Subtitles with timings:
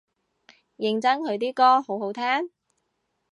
[0.77, 2.23] 認真佢啲歌好好聽？